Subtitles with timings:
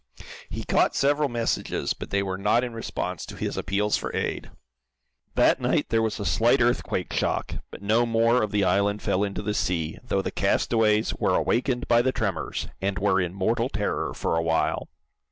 [0.49, 4.49] He caught several messages, but they were not in response to his appeals for aid.
[5.35, 9.23] That night there was a slight earthquake shock, but no more of the island fell
[9.23, 13.69] into the sea, though the castaways were awakened by the tremors, and were in mortal
[13.69, 14.89] terror for a while.